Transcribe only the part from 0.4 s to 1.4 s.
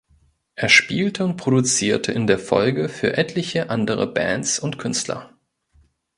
Er spielte und